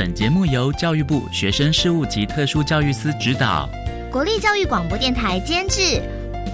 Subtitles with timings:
[0.00, 3.68] 本节目由教育部学生事务及特殊教育司指导，
[4.12, 6.00] 国立教育广播电台监制。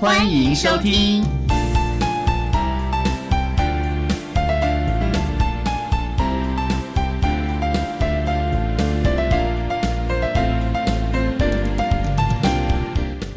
[0.00, 1.22] 欢迎收听。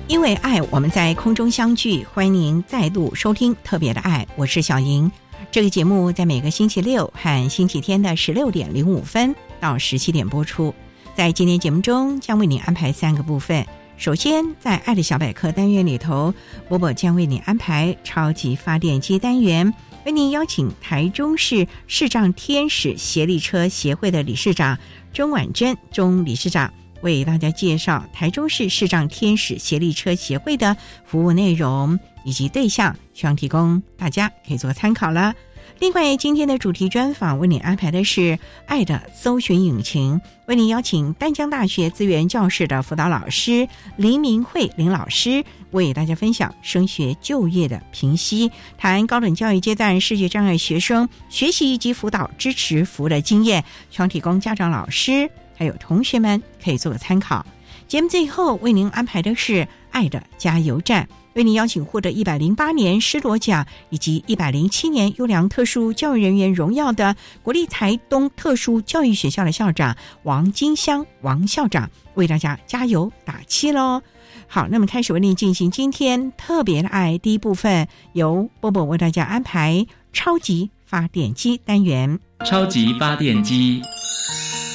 [0.07, 2.07] 因为爱，我们在空中相聚。
[2.13, 5.11] 欢迎您再度收听《特别的爱》，我是小莹。
[5.51, 10.73] 这个节目在每个星期六和星期天的十六点零五分到十七点播出。
[11.15, 13.65] 在今天节目中，将为您安排三个部分。
[13.97, 16.31] 首先，在“爱的小百科”单元里头，
[16.69, 19.73] 波波将为你安排“超级发电机”单元，
[20.05, 24.77] 为您邀请台中市视障天使协力车协会的理事长
[25.11, 35.33] 钟婉珍钟理事长，为大家介绍台中市视障天使协力车协会的服务内容以及对象，希望提供大家可以做参考了。
[35.79, 57.45] 另外，今天的主题专访为你安排的是“爱的搜寻引擎”，为您邀请丹江大学资源教室的辅导老师林明慧林老师，为大家分享升学就业的评析，谈高等教育阶段视觉障碍学生学习以及辅导支持服务的经验，希望提供家长、老师还有同学们可以做个参考。
[57.87, 61.07] 节目最后为您安排的是“爱的加油站”。
[61.37, 74.01] 为您邀请获得一百零八年施罗奖以及一百零七年优良特殊教育人员荣耀的国立台东特殊教育学校的校长王金香王校长，为大家加油打气喽！
[74.47, 82.19] 好，那么开始为您进行今天特别的爱第一部分，由波波为大家安排超级发电机单元。
[82.45, 83.83] 超级发电机，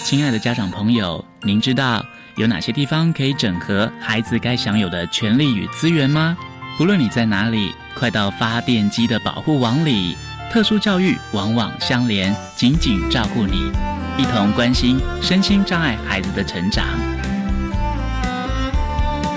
[0.04, 2.06] 亲爱的家长朋友，您知道
[2.36, 6.38] 有哪些地方可以整合孩子该享有的权利与资源吗？
[6.78, 10.16] 不论你在哪里，快到发电机的保护网里。
[10.50, 13.70] 特殊教育网网相连，紧紧照顾你，
[14.18, 16.86] 一同关心身心障碍孩子的成长。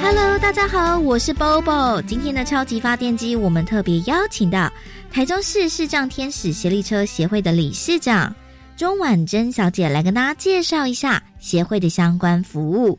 [0.02, 2.02] Hello，大家好，我是 Bobo。
[2.04, 4.72] 今天的超级发电机，我们特别邀请到
[5.12, 8.34] 台中市视障天使协力车协会的理事长
[8.78, 12.98] 钟婉珍小姐来跟大家介绍一下协会的相关服务。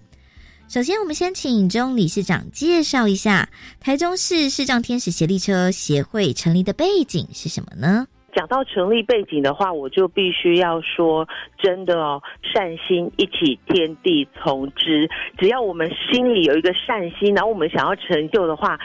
[0.69, 3.49] 首先，我们先请钟理事长介绍一下
[3.81, 8.04] 台中市视障天使协力车协会成立的背景是什么呢？
[8.34, 11.26] 讲到成立背景的话，我就必须要说，
[11.56, 12.21] 真的哦，
[12.53, 15.09] 善心一起，天地从之。
[15.38, 18.78] 只要我们心里有一个善心，然后我们想要成就的话，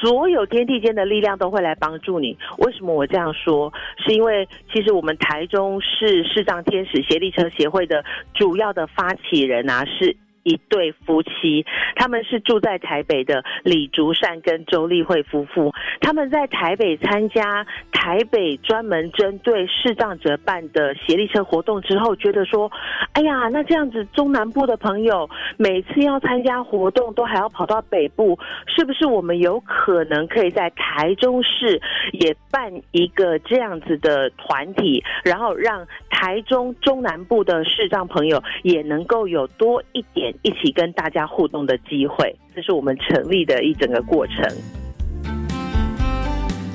[0.00, 2.38] 所有天地间的力量都会来帮助你。
[2.58, 3.70] 为什么我这样说？
[4.06, 8.02] 是因为其实我们台中市视障天使协力车协会的
[8.32, 10.16] 主要的发起人啊是。
[10.44, 11.66] 一对夫妻，
[11.96, 15.72] 他们是住在台北的李竹善跟周丽慧夫妇。
[16.00, 22.70] 他们在台北参加台北专门针对视障者办的协力车活动之后，觉得说
[23.14, 31.80] ：“哎呀，那这样子中南部的朋友每次要参加活动都还要跑到北部，是不是我们有可能可以在台中市
[32.12, 44.36] 也办一个这样子的团体，然后让台中中南部的视障朋友也能够有多一点。”一起跟大家互动的机会，这是我们成立的一整个过程。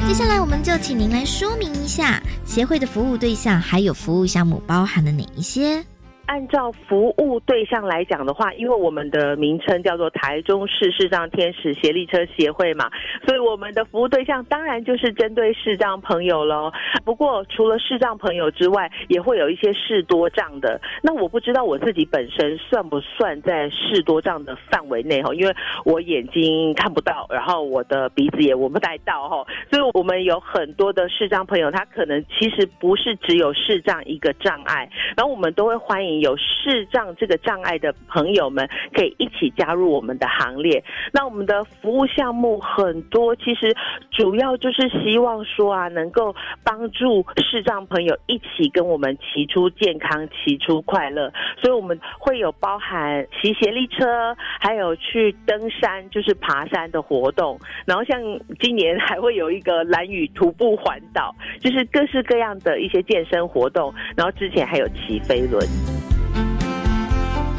[0.07, 5.83] 接下来，我们就请您来说明一下协会的服务对象，还有服务项目包含了哪一些。
[6.29, 12.87] 按照服务对象来讲的话，因为我们的名称叫做台中市视障天使协力车协会嘛，
[13.25, 16.71] 所以我们的服务对象当然就是针对视障朋友喽。
[17.03, 20.79] 不过除了视障朋友之外，也会有一些视多障的。
[21.01, 34.87] 那我不知道我自己本身算不算在视多障的范围内哈，因为我眼睛看不到，然后我的鼻子也闻不带到哈，所以我们有很多的视障朋友，他可能其实不是只有视障一个障碍，
[35.17, 36.18] 然后我们都会欢迎。
[36.19, 40.83] 有视障这个障碍的朋友们，可以一起加入我们的行列。
[41.11, 43.75] 那我们的服务项目很多，其实
[44.11, 51.31] 主要就是希望说啊，能够帮助视障朋友一起跟我们骑出健康、骑出快乐。
[51.61, 57.59] 所以我们会有包含骑斜力车，还有去登山，就是爬山的活动。
[57.85, 58.19] 然后像
[58.59, 63.93] 今年还会有一个蓝雨徒步环岛，就是各式各样的一些健身活动。
[64.15, 65.59] 然后之前还有骑飞轮。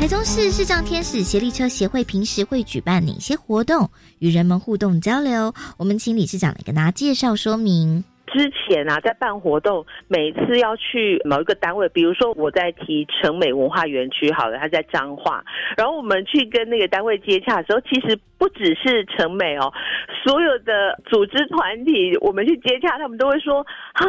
[0.00, 5.54] 台中市视障天使协力车协会平时会举办哪些活动，与人们互动交流？
[5.76, 8.02] 我们请理事长来跟大家介绍说明。
[8.32, 15.44] 之前啊，在办活动，每次要去某一个单位，比如说我在提城美文化园区，好了，他在彰化，
[15.76, 19.72] 然后我们去跟那个单位接洽的时候，其实不只是城美哦，
[20.24, 24.04] 所有的组织团体，我们去接洽，他们都会说啊，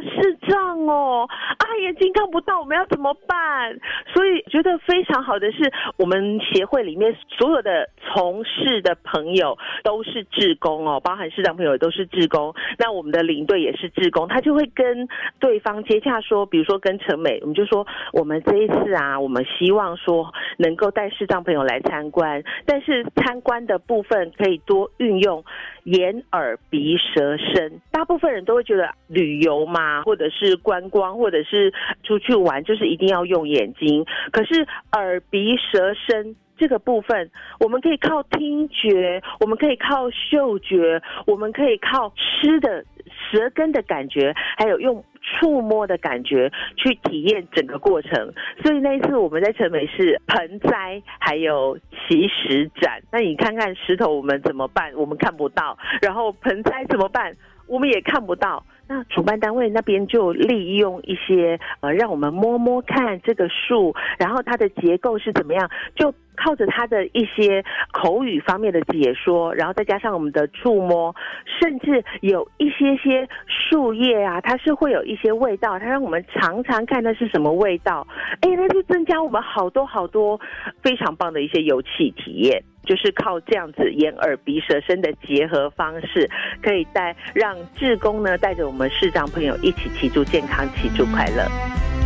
[0.00, 3.78] 市长哦，啊，眼睛看不到，我们要怎么办？
[4.14, 13.57] 所以觉得非常好的是，我们协会里面所有的从事的朋友都是志工哦，包含市长朋友都是志工，那我们的领队。
[13.60, 15.08] 也是志工，他就会跟
[15.38, 25.44] 对方接洽说，比如说跟陈美，我们就说我们这一次啊，我们希望说能够带视障朋友来参观，但是参观的部分可以多运用
[25.84, 27.80] 眼、耳、鼻、舌、身。
[27.90, 31.72] 大部分人都会觉得旅游嘛，或者是观光，或者是
[32.02, 34.04] 出去玩，就是一定要用眼睛。
[34.32, 36.36] 可是耳、鼻、舌、身。
[36.60, 37.30] 这个部分，
[37.60, 42.84] 我们可以靠听觉，我们可以靠嗅觉，我们可以靠吃的
[43.30, 48.32] 舌根的感觉，还有用触摸的感觉去体验整个过程。
[48.62, 53.00] 所以那一次我们在城美是盆栽，还有奇石展。
[53.12, 54.92] 那你看看石头，我们怎么办？
[54.94, 55.76] 我们看不到。
[56.00, 57.34] 然后盆栽怎么办？
[57.66, 58.64] 我们也看不到。
[58.90, 71.14] 那主办单位那边就利用一些呃，让我们摸摸看这个树，然后它的结构是怎么样，就靠着他的一些口语方面的解说，然后再加上我们的触摸，
[71.60, 78.06] 甚至有一些些树叶啊，它是会有一些味道，它让我们尝尝看那是什么味道，
[78.40, 80.40] 哎，那就增加我们好多好多
[80.82, 82.62] 非常棒的一些油气体验。
[82.84, 86.26] 就是靠这样子眼耳鼻舌身的结合方式，
[86.62, 91.97] 可以带让志工呢带着我们视障朋友一起祈祝健康，祈祝快乐。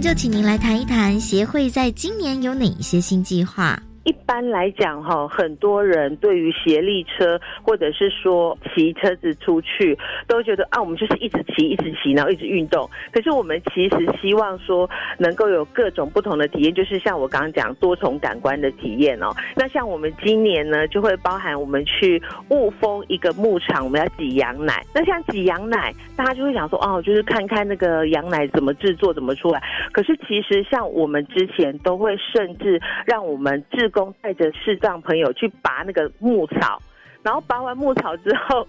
[0.00, 3.80] 就请您来谈一谈协会在今年有哪一些新计划。
[4.04, 12.88] 一般来讲，哈，很多人对于斜力车或者是说骑车子出去，都觉得啊，我们就是一直骑，一直骑，然后一直运动。
[13.12, 19.30] 可是我们其实希望说，能够有各种不同的体验，就是像我刚刚讲多重感官的体验哦。
[19.56, 24.84] 那像我们今年呢，就会包含我们去雾峰一个牧场，我们要挤羊奶。
[24.94, 29.62] 那像挤羊奶，大家就会想说，哦，就是看看那个羊奶怎么制作，怎么出来。
[29.92, 36.82] 可是其实像我们之前都会甚至让我们制工带着视障朋友去拔那个牧草，
[37.22, 38.68] 然后拔完牧草之后。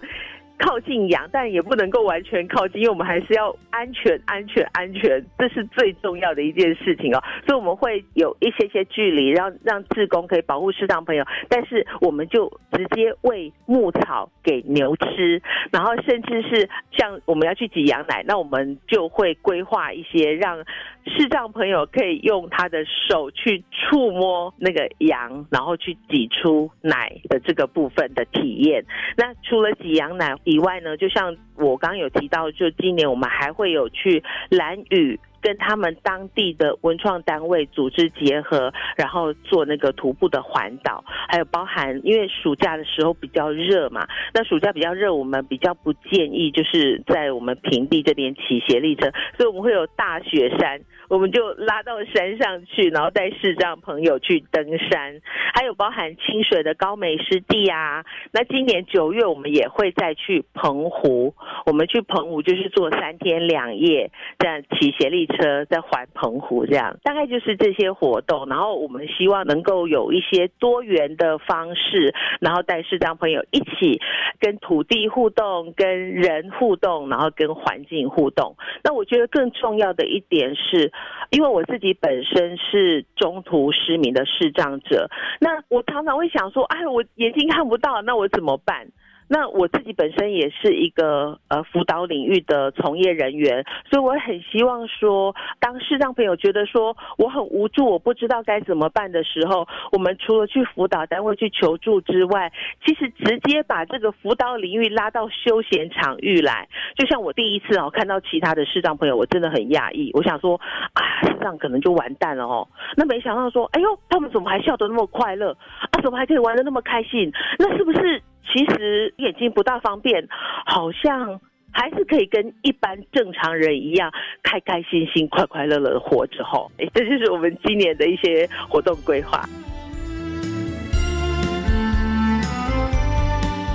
[0.58, 7.22] 靠近羊，但也不能够完全靠近，因为我们还是要安全、安全、安全，这是最重要的一件事情哦。
[7.46, 20.64] 所以我们会有一些些距离，让让志工可以保护适当朋友，但是我们就直接喂牧草给牛吃，然后甚至是像我们要去挤羊奶，那我们就会规划一些让
[21.04, 28.84] 视障朋友可以用他的手去触摸那个羊，然后去挤出奶的这个部分的体验。
[29.16, 50.80] 那除了挤羊奶，以外呢，就像我刚刚有提到，就今年我们还会有去蓝雨跟他们当地的文创单位组织结合，然后做那个徒步的环岛，还有包含因为暑假的时候比较热嘛，那暑假比较热，我们比较不建议就是在我们平地这边骑斜力车，所以我们会有大雪山。
[51.08, 55.20] 我们就拉到山上去，然后带视障朋友去登山，
[55.54, 58.04] 还有包含清水的高美湿地啊。
[58.32, 61.32] 那今年九月我们也会再去澎湖，
[61.66, 64.10] 我们去澎湖就是坐三天两夜，
[64.40, 68.46] 这样骑斜力车车在环澎湖，这样大概就是这些活动。
[68.46, 74.00] 然后我们希望能够有一些多元的方式，然后带视障朋友一起
[74.40, 78.56] 跟土地互动、跟人互动，然后跟环境互动。
[78.82, 80.92] 那我觉得更重要的一点是。
[81.30, 88.86] 因为我自己本身是中途失明的视障者，那我常常会想说，哎，我眼睛看不到，那我怎么办？
[89.28, 102.52] 那我自己本身也是一个呃辅导领域的从业人员，所以我很希望说，当视障朋友觉得说我很无助，我不知道该怎么办的时候，我们除了去辅导单位去求助之外，
[102.84, 106.68] 其实直接把这个辅导领域拉到休闲场域来。
[106.96, 110.60] 就像我第一次哦看到其他的视障朋友，我真的很讶异，我想说
[110.92, 112.66] 啊，视障可能就完蛋了哦。
[112.96, 115.50] 那没想到说，哎呦，他们怎么还笑得那么快乐
[115.90, 116.00] 啊？
[116.02, 117.32] 怎么还可以玩得那么开心？
[117.58, 118.22] 那是不是？
[118.52, 120.26] 其实眼睛不大方便，
[120.64, 121.40] 好像
[121.72, 124.10] 还是可以跟一般正常人一样，
[124.42, 126.44] 开开心心、快快乐乐的活着。
[126.44, 129.46] 吼， 哎，这就是我们今年的一些活动规划。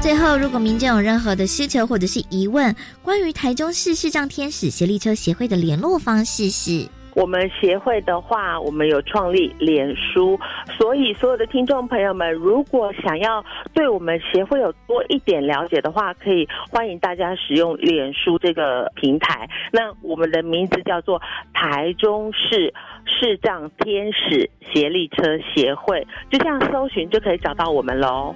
[0.02, 6.88] 最后，如果民众有任何的需求或者是疑问，关于台中市视障天使协力车协会的联络方式是。
[7.14, 10.40] 我们协会的话，我们有创立脸书，
[10.78, 19.50] 所以所有的听众朋友们，如果想要对我们协会有多一点了解的话，可以欢迎大家使用脸书这个平台。
[19.72, 21.22] 那我们的名字叫做
[21.54, 22.74] 台中市
[23.06, 28.34] 视障天使协力车协会，就这样搜寻就可以找到我们喽。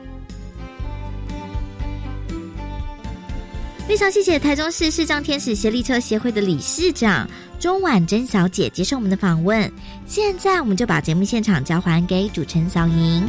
[3.88, 7.28] 非常谢谢台中市视障天使协力车协会的理事长。
[7.60, 9.72] 钟婉珍小姐接受我们的访问，
[10.06, 13.28] 现在我们就把节目现场交还给主持人小莹。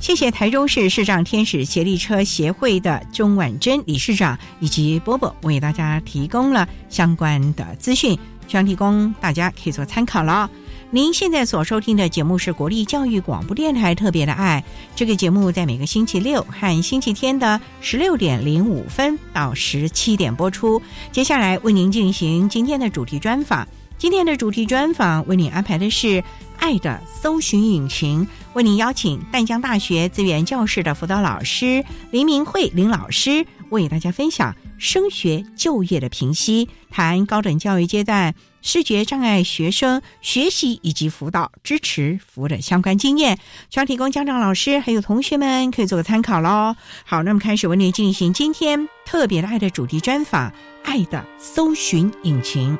[0.00, 10.50] 谢谢台中市市长天使协力车协会的钟婉珍理事长以及波波为大家提供了相关的资讯，希望提供大家可以做参考了。
[10.94, 14.62] 您现在所收听的节目是国立教育广播电台特别的爱，
[14.94, 20.82] 这个节目在每个星期六和星期天的十六点零五分到十七点播出。
[21.10, 26.22] 接下来为您进行今天的主题专访，今天的主题专访为您安排的是
[26.58, 38.34] 爱的搜寻引擎，为您邀请淡江大学资源教室的辅导老师林明慧林老师为大家分享升学就业的评析，谈高等教育阶段。
[38.62, 43.38] 视觉障碍学生学习以及辅导支持服务的相关经验，
[43.68, 46.76] 需要提供家长、老师还有同学们可以做个参考喽。
[47.04, 50.50] 好，那么开始为您进行今天特别的爱的主题专访，
[50.84, 52.78] 《爱的搜寻引擎》。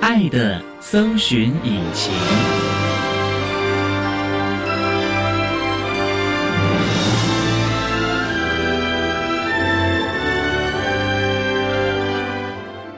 [0.00, 2.85] 爱的搜寻引擎。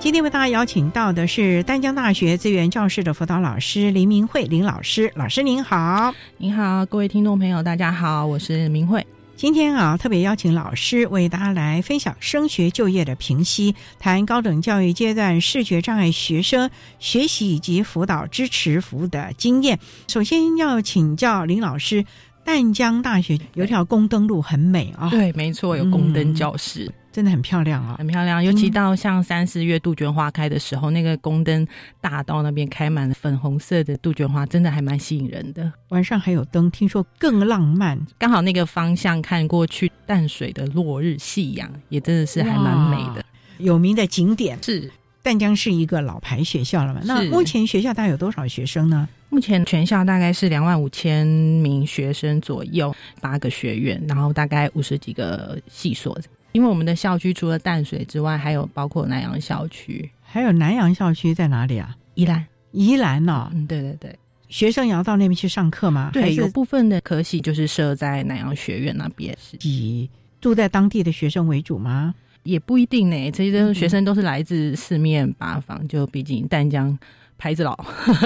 [0.09, 9.07] 今天为大家邀请到的是丹江大学资源教室的辅导老师林明慧林老师，老师您好，您好，各位听众朋友，大家好，我是明慧。
[9.37, 19.79] 今天啊，特别邀请老师为大家来分享升学就业的评析，谈高等教育阶段视觉障碍学生学习以及辅导支持服务的经验。
[20.09, 22.05] 首先要请教林老师，
[22.49, 26.90] 淡江大学有条宫灯路很美啊，对，没错，有宫灯教室。
[27.12, 28.43] 真的很漂亮啊，很漂亮。
[28.43, 31.69] 尤其到像三四月杜鹃花开的时候，那个宫灯
[32.00, 35.71] 大道那边开满了粉红色的杜鹃花，真的还蛮吸引人的。
[35.90, 38.00] 晚上还有灯，听说更浪漫。
[38.17, 43.23] 刚好那个方向看过去，淡水的落日夕阳也真的是还蛮美的。
[43.59, 44.90] 有名的景点是
[45.28, 47.02] 淡江是一个老牌学校了嘛？
[47.04, 49.06] 那目前学校大概有多少学生呢？
[49.28, 56.18] 目前全校大概是两万五千名学生左右，八个学院，然后大概五十几个系所。
[56.52, 61.94] 因为我们的校区除了淡水之外，还有包括南洋校区，还有南洋校区在哪里啊？
[62.14, 64.18] 宜兰，宜兰哦，嗯，对对对，
[64.49, 66.08] 学生也要到那边去上课吗？
[66.11, 70.08] 对，有部分的科系就是设在南洋学院那边，是以
[70.40, 72.14] 住在当地的学生为主吗？
[72.49, 76.99] 也不一定呢，这些学生都是来自四面八方，就毕竟淡江
[77.37, 77.78] 牌子老，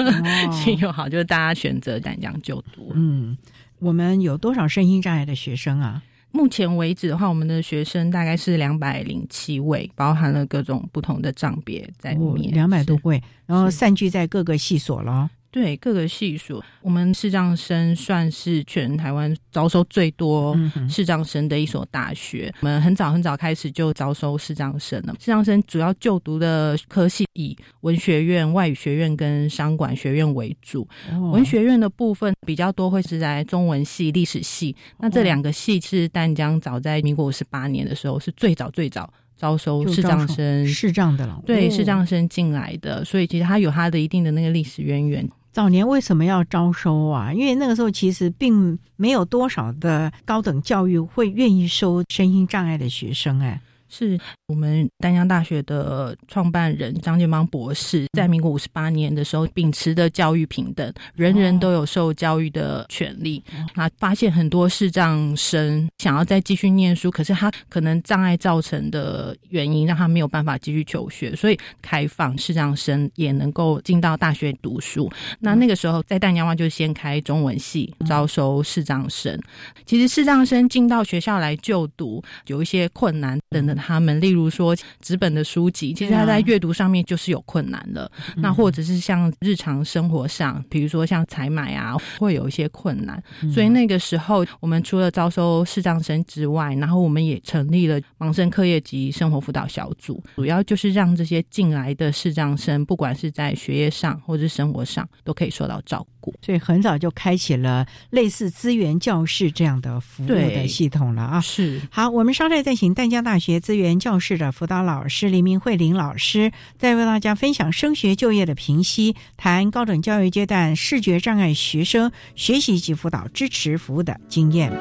[0.49, 2.93] 心又好，就是大家选择淡江就读。
[2.95, 3.37] 嗯，
[3.79, 6.01] 我们有多少身心障碍的学生啊？
[6.31, 15.29] 目前为止的话，我们的学生大概是两百零七位，包含了各种不同的账别在里面，两百多位，然后散聚在各个系所了。
[15.53, 20.57] 对各个系数，我们视障生算是全台湾招收最多
[20.89, 22.51] 视障生的一所大学。
[22.61, 25.13] 我们很早很早开始就招收视障生了。
[25.19, 30.87] 视障生主要就读的科系以文学院、外语学院跟商管学院为主。
[31.31, 34.75] 文学院的部分比较多会是在中文系、历史系。
[34.97, 39.07] 那这两个系是淡江早在民国五十八年的时候是最早最早。
[39.35, 45.27] 招收视障生，视障的了，对视障生进来的，所以其实它有它的一定的那个历史渊源。
[45.53, 47.31] 早年为什么要招收啊？
[47.31, 53.61] 因为那个时候其实并没有多少的高等教育会愿意收身心障碍的学生，哎。
[53.93, 63.43] 是我们丹江大学的创办人张建邦博士，在民国五十八年的时候，秉持的教育平等，人人都有受教育的权利。
[63.75, 75.07] 他发现很多视障生想要再继续念书，可是他可能障碍造成的原因，让他没有办法继续求学，所以开放视障生也能够进到大学读书。
[75.39, 79.39] 那那个时候，在淡江湾就先开中文系，招收视障生。
[79.85, 83.82] 其实视障生进到学校来就读，有一些困难等等。
[83.85, 88.09] 他们例如说纸本的书籍，其实他在阅读上面就是有困难的。
[88.37, 93.21] 那或者是像日常生活上，比如说像采买啊，会有一些困难。
[93.53, 106.33] 所以那个时候，我们除了招收视障生之外，然后我们也成立了盲生课业及生活辅导小组，主要就是让这些进来的视障生，不管是在学业上或者是生活上，都可以受到照顾。
[106.41, 111.41] 所以很早就开启了类似资源教室这样的服务的系统了啊！
[111.41, 113.72] 是好，我们稍后再请淡江大学资。
[113.73, 124.71] 资源教室的辅导老师黎明慧林老师，在为大家分享升学就业的评析，谈高等教育阶段视觉障碍学生学习及辅导支持服务的经验。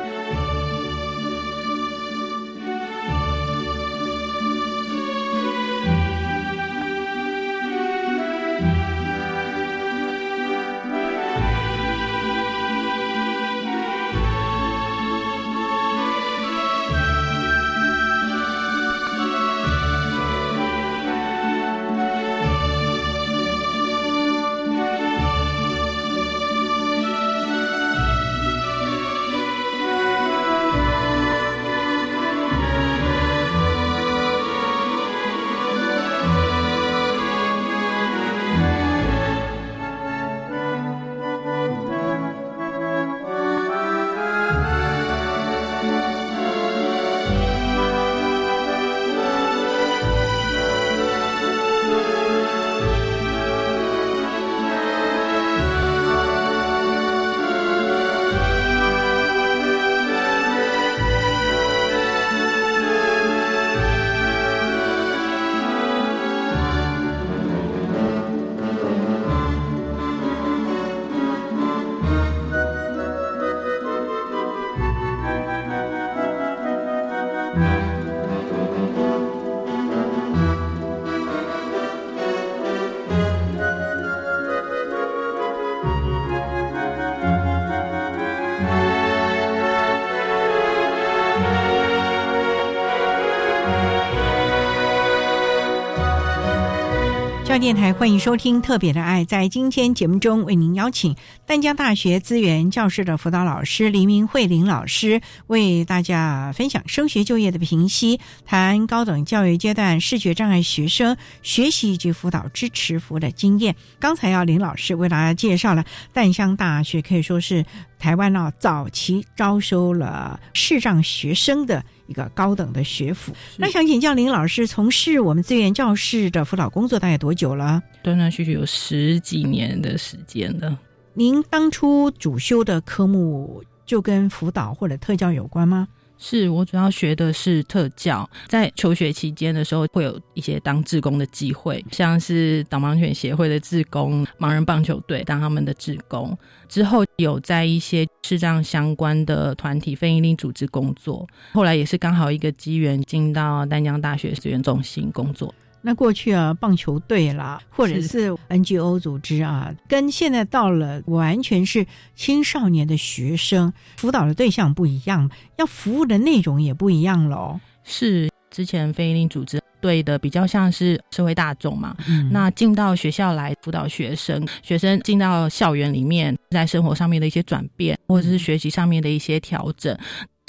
[97.58, 99.24] 电台欢迎收听《特别的爱》。
[99.26, 101.14] 在今天节目中，为您邀请
[101.46, 113.76] 丹江大学资源教室的辅导老师黎明慧林老师，为大家分享升学就业的评析，谈高等教育阶段视觉障碍学生学习及辅导支持服务的经验。
[114.00, 117.64] 刚才要林老师为大家介绍了淡江大学，可以说是
[117.98, 121.84] 台湾呢早期招收了视障学生的。
[122.12, 127.82] 一个高等的学府，那想请教林老师，从事我们资源教室的辅导工作大概多久了？
[128.02, 130.78] 断断续续有十几年的时间了。
[131.14, 135.88] 您当初主修的科目就跟辅导或者特教有关吗？
[136.22, 146.38] 是我主要学的是特教，在求学期间的时候会有一些当志工的机会，像是导盲犬协会的志工、盲人棒球队当他们的志工。
[146.68, 155.52] 之后有在一些视障相关的团体、非营利组织工作，后来也是刚好一个机缘进到丹江大学资源中心工作。
[155.82, 167.58] 那过去啊，棒球队啦，或者是 NGO 组织啊，跟现在到了完全是青少年的学生，辅导的对象不一样，要服务的内容也不一样喽。
[167.84, 171.96] 是之前非营利组织对的比较像是社会大众嘛，
[172.30, 179.98] 那进到学校来辅导学生，学生进到校园里面，在生活上面的一些转变，或者是学习上面的一些调整。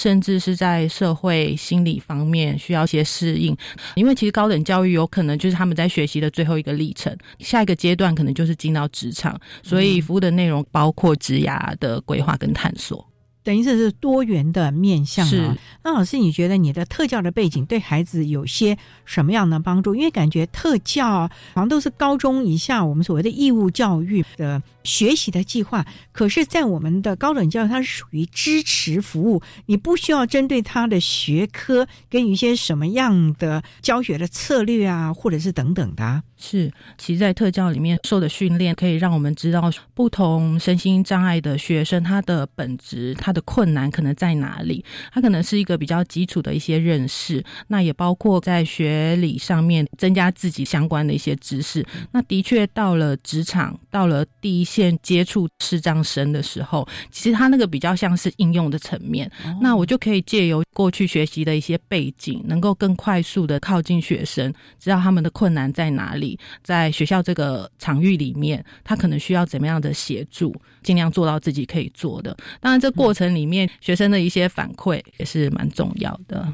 [0.03, 3.55] 甚至是在社会心理方面需要一些适应，
[3.95, 13.12] 因为其实高等教育有可能就是他们在学习的最后一个历程，下一个阶段可能就是进到职场，所以服务的内容包括职涯的规划跟探索。
[13.43, 15.57] 等于这是多元的面向啊。
[15.83, 19.93] 那老师，你觉得你的特教的背景对孩子有些什么样的帮助？
[19.93, 36.23] 因为感觉特教好像都是高中以下我们所谓的义务教育的学习的计划，可是，在我们的高等教育，它是属于支持服务，你不需要针对他的学科给予一些什么样的教学的策略啊，或者是等等的。
[36.45, 44.83] 是，其实，在特教里面受的训练，可以让我们知道不同身心障碍的学生，他的本质、他的困难可能在哪里。
[45.13, 51.85] 他可能是一个比较基础的一些认识，那也包括在学理上面增加自己相关的一些知识。
[52.11, 59.31] 那的确到了职场，到了第一线接触视障生的时候，其实他那个比较像是应用的层面。
[59.61, 66.32] 那我就可以借由过去学习的一些背景，能够更快速的靠近学生，知道他们的困难在哪里。
[66.63, 72.35] 在学校这个场域里面，他可能需要怎么样的协助，尽量做到自己可以做的。
[72.59, 76.53] 当然，这过程里面学生的一些反馈也是蛮重要的。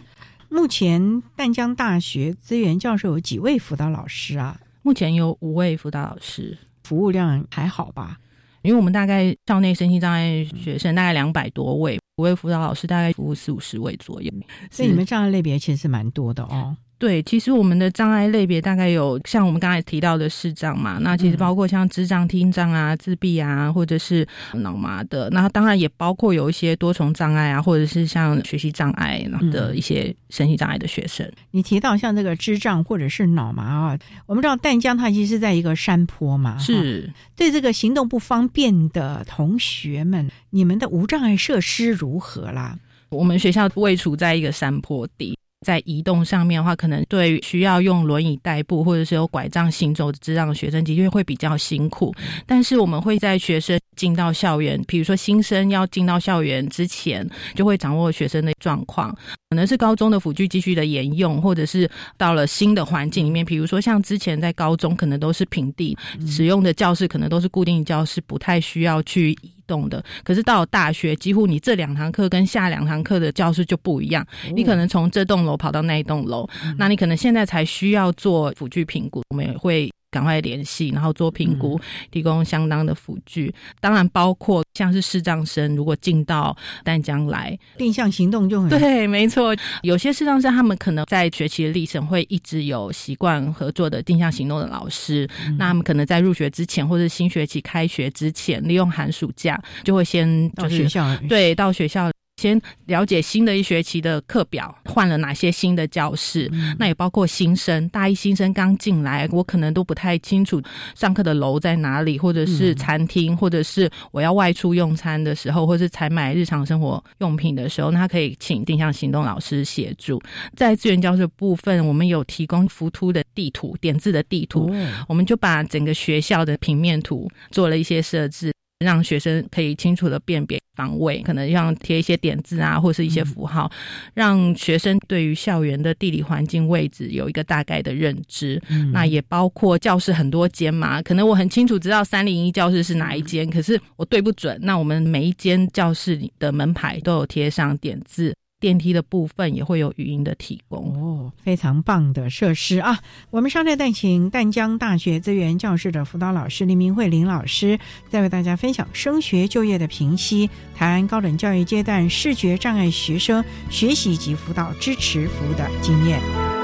[0.50, 4.60] 目前淡江大学资源教授有几位辅导老师啊？
[4.82, 8.18] 目前有五位辅导老师，服务量还好吧？
[8.62, 14.32] 因为我们大概校内身心障碍学生大概两百多位，五位辅导老师大概服务四五十位左右，
[14.72, 16.76] 所以你们障碍类别其实是蛮多的哦。
[17.00, 31.26] 对，其实我们的障碍类别大概有像我们刚才提到的视障嘛，那其实包括像智障、听障啊、自闭啊，或者是脑麻的，那当然也包括有一些多重障碍啊，或者是像学习障碍的一些身心障碍的学生。
[31.52, 42.78] 你提到像这个智障或者是脑麻啊，我们知道淡江它其实是在一个山坡嘛，是对这个行动不方便的同学们，你们的无障碍设施如何啦？
[43.08, 45.40] 我们学校位处在一个山坡地。
[45.66, 52.14] 在移动上面的话，可能对需要用轮椅代步或者是有拐杖行走的智障学生，的确会比较辛苦。
[52.46, 59.14] 但是我们会在学生进到校园，比如说新生要进到校园之前，就会掌握学生的状况，
[59.50, 69.38] 可能是高中的辅具继续的沿用，或者是到了新的环境里面，比如说像之前在高中可能都是平地使用的教室，可能都是固定教室，不太需要去。
[69.70, 74.26] 动的，可是到了大学，几乎你这两堂课跟下两堂课的教室就不一样。
[74.56, 79.90] 你可能从这栋楼跑到那一栋楼，那你可能现在才需要做辅具评估，我们也会。
[80.12, 81.80] 赶快联系，然后做评估，
[82.12, 83.54] 提供相当的辅具。
[83.80, 89.56] 当然，包括像是视障生，如果进到淡江来，定向行动就很对，没错。
[89.84, 95.28] 有些视障生，他们可能在学习的历程会一直有习惯合作的定向行动的老师。
[95.58, 102.10] 那他们可能在入学之前，或者新学期开学之前，利用寒暑假，就会先到学校，对，到学校。
[102.40, 110.62] 先了解新的一学期的课表换了哪些新的教室，那也包括新生大一新生刚进来，我可能都不太清楚
[110.96, 120.22] 上课的楼在哪里，或者是餐厅，或者是我要外出用餐的时候，或是采买日常生活用品的时候，那他可以请定向行动老师协助。
[120.56, 124.74] 在资源教室部分，我们有提供浮凸的地图、点字的地图，
[125.08, 128.54] 我们就把整个学校的平面图做了一些设置。
[128.80, 133.70] 让学生可以清楚的辨别方位，可能像贴一些点字啊，或是一些符号，
[134.14, 138.62] 让学生对于校园的地理环境位置有一个大概的认知。
[138.94, 144.58] 那也包括教室很多间嘛，可能我很清楚知道三零一教室是哪一间，可是我对不准。
[144.62, 148.34] 那我们每一间教室里的门牌都有贴上点字。
[148.60, 153.00] 电梯的部分也会有语音的提供哦，非常棒的设施啊！
[153.30, 166.59] 我们上台带请淡江大学资源教室的辅导老师林明慧林老师，再为大家分享升学就业的评析，台高等教育阶段视觉障碍学生学习及辅导支持服务的经验。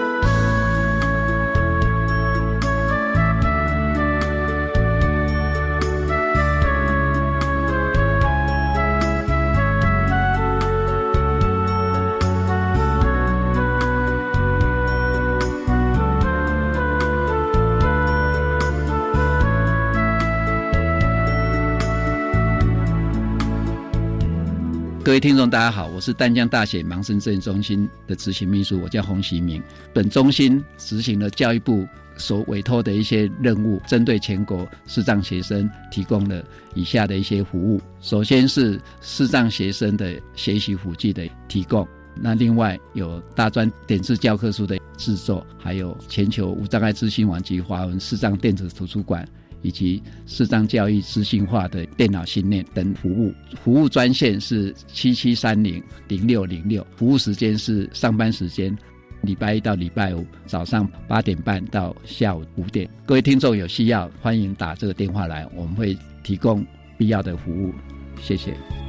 [25.05, 29.61] 各位听众，大家好，我是淡江大学盲生证中心的执行秘书，我叫洪习明。
[29.93, 31.87] 本中心执行了教育部
[32.17, 37.79] 所委托的一些任务，针对全国视障学生提供了以下的一些服务。
[38.01, 49.23] 首先是视障学生的学习辅具的提供，那另外有大专点字教科书的制作，还有全球无障碍资讯网及华文视障电子图书馆。
[49.65, 58.78] 以及视障教育资讯化的电脑训练等服务，服务专线是七七三零零六零六，服务时间是上班时间，
[59.21, 62.88] 礼拜一到礼拜五早上八点半到下午五点。
[63.08, 66.63] 各位听众有需要，欢迎打这个电话来，我们会提供
[66.95, 67.73] 必要的服务。
[68.21, 68.84] 谢谢。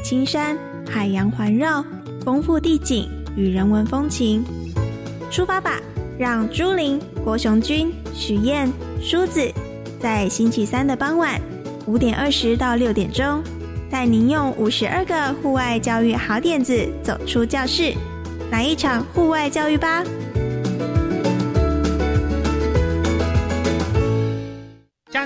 [0.00, 0.56] 青山、
[0.88, 1.84] 海洋环绕、
[2.24, 4.44] 丰富地景与人文风情。
[5.30, 5.80] 出发吧，
[6.18, 9.40] 让朱琳、郭雄君、许燕、梳子
[10.00, 11.40] 在星期三的傍晚
[11.86, 13.42] 五点二十到六点钟，
[13.90, 17.94] 带您用五十二个户外教育好点子走出教室，
[18.50, 20.02] 来一场户外教育吧！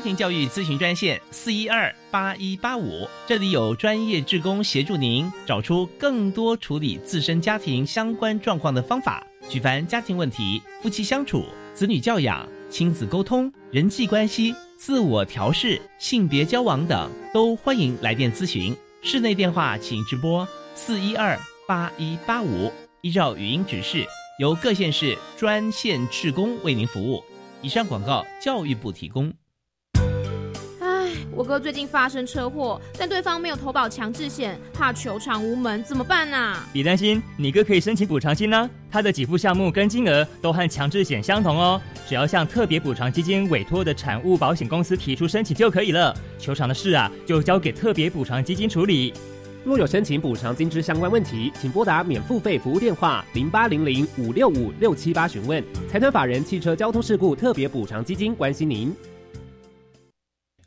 [0.05, 9.27] 庭教育咨询专线四一二八一八五，这里有专业志工协助您找出更多处理自身家庭相关状况的方法。
[9.49, 18.77] 举凡家庭问题、夫妻相处、子女教养、亲子沟通、人际关系、自我调试、性别交往等，都欢迎来电咨询。
[19.01, 24.05] 室内电话请直拨四一二八一八五，依照语音指示，
[24.38, 27.25] 由各县市专线志工为您服务。
[27.62, 29.33] 以上广告，教育部提供。
[31.37, 36.64] 我哥最近发生车祸，但对方没有投保强制险，怕求偿无门，怎么办啊？
[36.73, 38.70] 别担心，你哥可以申请补偿金呢。
[38.88, 46.16] 他的给付项目跟金额都和强制险相同哦，只要向特别补偿基金委托的产物保险公司提出申请就可以了。
[46.38, 49.12] 求偿的事啊，就交给特别补偿基金处理。
[49.64, 55.64] 若有申请补偿金之相关问题，请拨打免付费服务电话零八零零五六五六七八询问。
[55.90, 58.94] 财团法人汽车交通事故特别补偿基金关心您。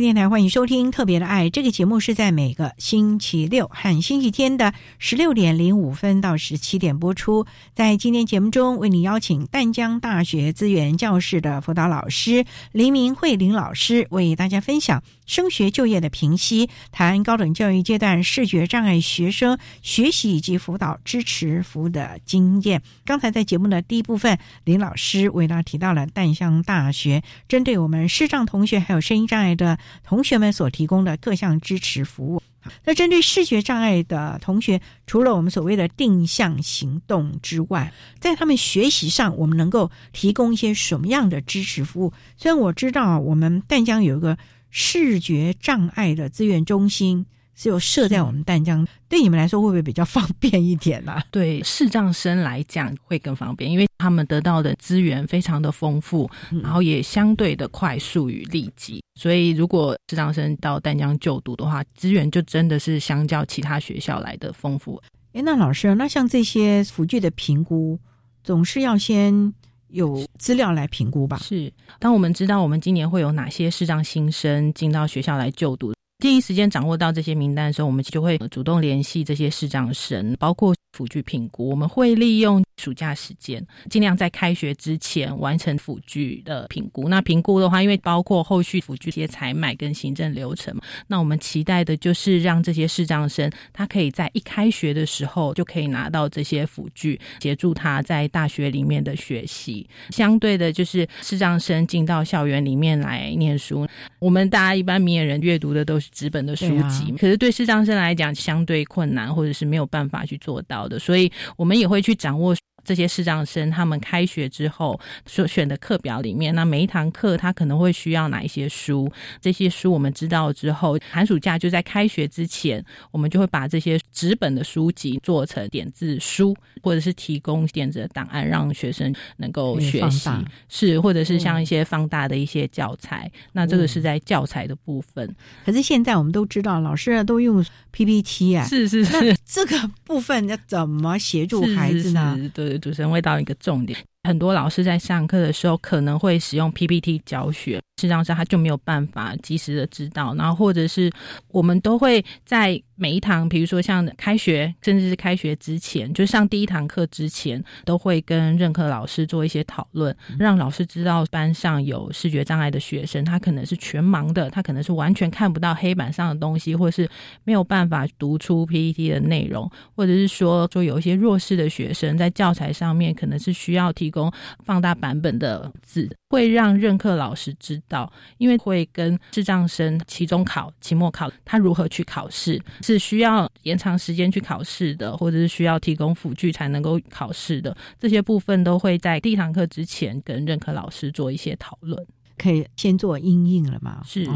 [0.00, 7.46] 电台欢迎收听《特别的爱》这个节目，是在每个星期六和星期天的十六点零五分到十七点播出。
[7.74, 22.82] 在今天节目中，为你邀请淡江大学资源教室的辅导老师林明慧林老师，为大家分享升学就业的评析，谈高等教育阶段视觉障碍学生学习以及辅导支持服务的经验。
[23.04, 29.76] 刚才在节目的第一部分，林老师为大家提到了淡江大学针对我们视障同学还有声音障碍的。
[30.04, 32.42] 同学们所提供的各项支持服务。
[32.84, 42.12] 那针对视觉障碍的同学，除了我们所谓的定向行动之外，在他们学习上，我们能够提供一些什么样的支持服务？
[42.36, 44.36] 虽然我知道我们淡江有一个
[44.70, 47.24] 视觉障碍的资源中心。
[47.58, 51.20] 只有设在我们淡江，对你们来说会不会比较方便一点呢？
[51.32, 56.30] 对视障生来讲会更方便，因为他们得到的资源非常的丰富，
[56.62, 59.02] 然后也相对的快速与立即。
[59.16, 65.02] 所以，如果视障生到淡江就读的话，资源就真的是相较其他学校来的丰富。
[65.32, 67.98] 哎，那老师，那像这些辅具的评估，
[68.44, 69.52] 总是要先
[69.88, 71.38] 有资料来评估吧？
[71.42, 75.92] 是，当我们知道我们今年会有哪些视障新生进到学校来就读。
[76.20, 81.70] 第一时间掌握到这些名单的时候，我们就会主动联系这些市长神，包括辅具评估。
[81.70, 87.08] 我们会利用暑假时间，尽量在开学之前完成辅具的评估。
[87.08, 99.88] 那评估的话，因为包括后续辅具一些采买跟行政流程嘛，那我们期待的就是让这些视障生，他可以在一开学的时候就可以拿到这些辅具，协助他在大学里面的学习。
[100.10, 103.86] 相对的，就是视障生进到校园里面来念书，
[104.18, 106.08] 我们大家一般明眼人阅读的都是。
[106.10, 112.56] 纸本的书籍，可是对视障生来讲相对困难，或者是没有办法去做到的，所以我们也会去掌握。
[112.88, 119.12] 这些视障生，他们开学之后所选的课表里面，那每一堂课他可能会需要哪一些书？
[119.42, 130.30] 这些书我们知道之后，寒暑假就在开学之前，我们就会把这些纸本的书籍做成点字书，或者是提供电子的档案，让学生能够学习。
[130.70, 133.30] 是，或者是像一些放大的一些教材。
[133.52, 135.36] 那这个是在教材的部分。
[135.66, 142.34] 可是现在我们都知道，老师都用 PPT 啊，是是是，这个部分要怎么协助孩子呢？
[142.54, 142.77] 对。
[142.78, 151.10] 主持人会到一个重点，很多老师在上课的时候可能会使用 PPT 教学，视障生他就没有办法及时的知道，然后或者是
[151.48, 167.08] 我们都会在每一堂，比如说像开学，甚至是开学之前，就上第一堂课之前，都会跟任课老师做一些讨论，让老师知道班上有视觉障碍的学生，他可能是全盲的，他可能是完全看不到黑板上的东西，或是
[167.44, 174.32] 没有办法读出 PPT 的内容，或者是说说有一些弱势的学生在教材上面可能是需要提供
[174.64, 182.60] 放大版本的字，会让任课老师知道，因为会跟智障生期中考、期末考他如何去考试。
[182.82, 194.02] 是需要延长时间去考试的，或者是需要提供辅具才能够考试的，这些部分都会在第一堂课之前跟任课老师做一些讨论，可以先做应应了嘛？
[194.04, 194.28] 是。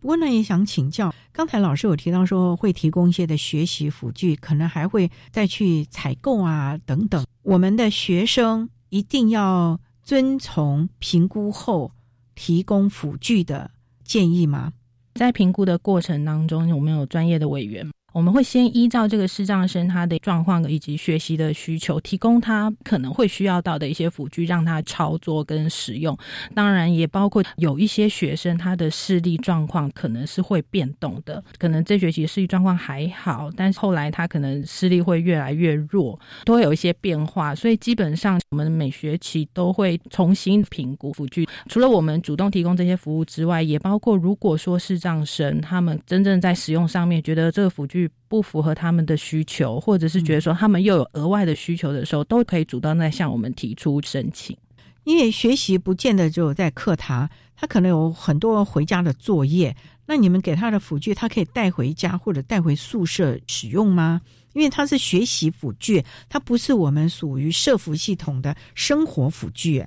[0.00, 7.24] 不过呢，也想请教，刚才老师有提到说会提供一些的学习辅具，可能还会再去采购啊等等。
[7.42, 11.92] 我们的学生一定要遵从评估后
[12.34, 13.70] 提供辅具的
[14.04, 14.74] 建议吗？
[15.14, 17.90] 在评估的过程当中，有没有专业的委员。
[18.14, 26.16] 我们会先依照这个视障生他的状况以及学习的需求，提供他可能会需要到的一些辅具，让他操作跟使用。
[26.54, 37.52] 当然，也包括有一些学生他的视力状况可能是会变动的，可能这学期视力状况还好，但是后来他可能视力会越来越弱，都会有一些变化。
[37.52, 41.44] 所以基本上我们每学期都会重新评估辅具。
[41.68, 48.03] 除了我们主动提供这些服务之外，也包括如果说视障生他们真正在使用上面觉得这个辅具。
[48.28, 54.56] 不符合他们的需求，或者是觉得说他们又有额外的需求的时候，都可以主动在向我们提出申请。
[55.04, 59.76] 因为学习不见得只有在课堂，他可能有很多回家的作业。
[60.06, 64.20] 那你们给他的辅具，他可以带回家或者带回宿舍使用吗？
[64.54, 69.84] 因为它是学习辅具，它不是我们属于社服系统的生活辅具。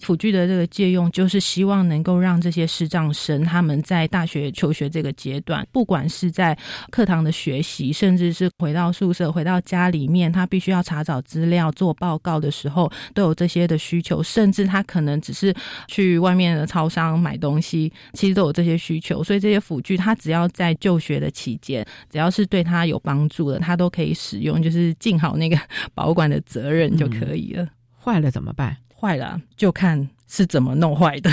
[0.00, 6.56] 辅具的这个借用，就是希望能够让这些视障生他们在大学求学这个阶段，不管是在
[6.90, 14.22] 课堂的学习，甚至是回到宿舍、回到家里面，他必须要查找资料、做报告的时候，都有这些的需求。
[14.22, 15.54] 甚至他可能只是
[15.86, 19.22] 去外面的超商买东西，其实都有这些需求。
[19.22, 25.58] 所以这些辅具，他只要在就学的期间，只要是对他有帮助的，他都可以使用，就是尽好那个
[25.94, 27.66] 保管的责任就可以了。
[28.02, 28.76] 坏了怎么办？
[29.00, 31.30] 坏了就看是怎么弄坏的，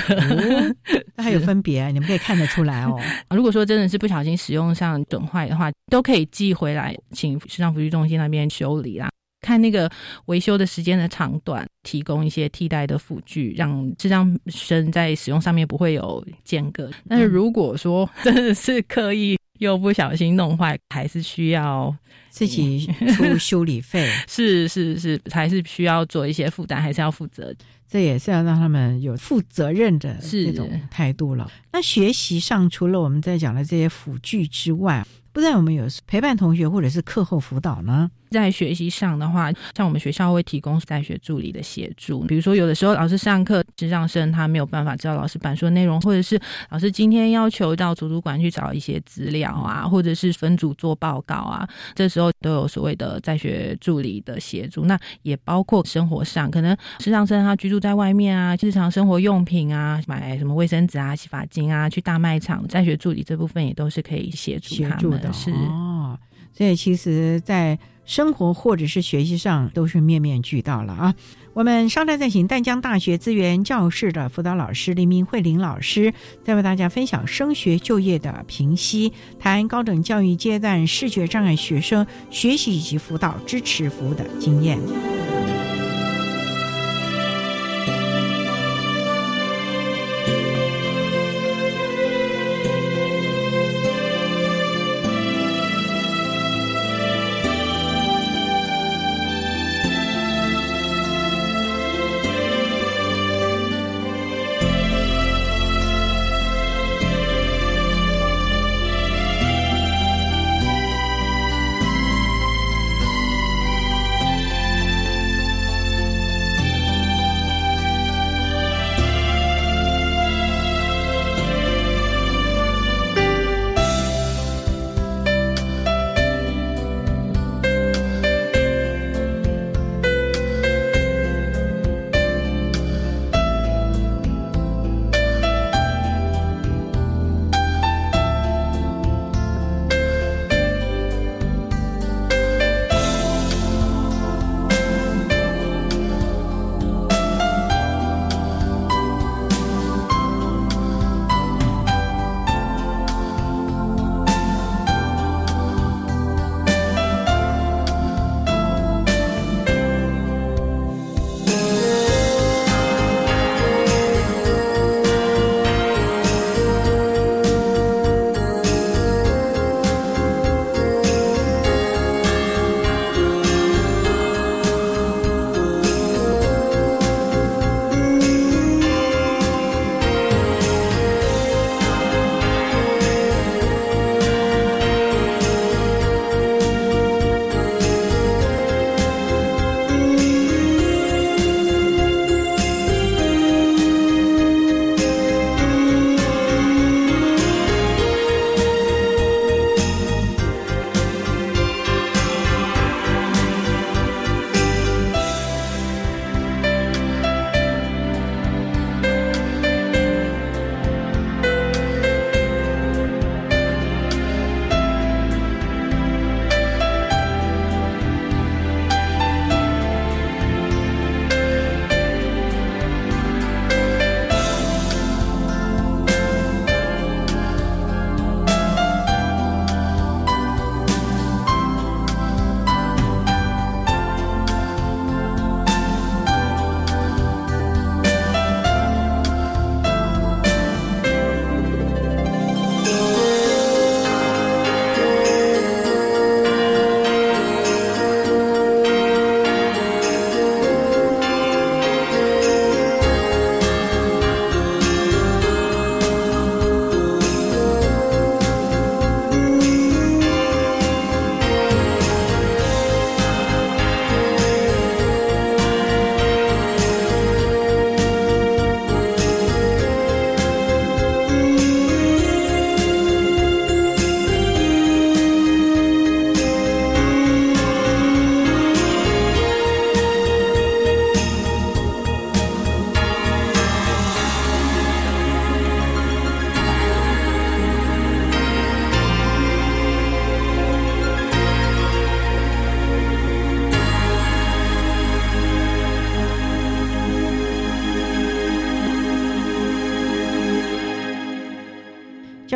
[1.15, 2.97] 那还有分别，你们可以看得出来哦。
[3.29, 9.09] 如果说真的是不小心使用上损坏的话，都可以寄回来，请市场辅具中心那边修理啦。
[9.41, 9.89] 看那个
[10.25, 16.89] 维修的时间的长短，提供一些替代的辅具，让智障生在使用上面不会有间隔。
[17.07, 21.95] 但是如果说真的是刻意又不小心弄坏，还是需要。
[22.29, 27.51] 自己出 修理费是是是，还是需要做一些负担，还是要负责。
[27.89, 31.49] 这也是要让他们有负责任的这种态度了。
[31.71, 38.11] 那学习上，除了我们在讲的这些辅具之外，不知道有没有陪伴同学或者是课后辅导呢？
[38.29, 54.85] 在学习上的话，像我们学校会提供在学助理的协助，比如说有的时候老师上课，智障生他没有办法知道老师板书的内容，或者是老师今天要求到图书馆去找一些资料啊，或者是分组做报告啊，这时候都有所谓的在学助理的协助。
[54.85, 65.31] 那也包括生活上，可能智障生他居住在外面啊，日常生活用品啊，买什么卫生纸啊、洗发精啊，去大卖场，在学助理这部分也都是可以协助他们的。
[65.33, 66.17] 是哦，
[66.57, 71.13] 这其实，在生活或者是学习上都是面面俱到了啊！
[71.53, 76.11] 我们稍待再请淡江大学资源教室的辅导老师林明慧林老师，
[76.43, 84.79] 再为大家分享升学就业的评析，谈高等教育阶段视觉障碍学生学习以及辅导支持服务的经验。